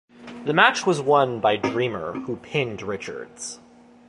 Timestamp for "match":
0.55-0.87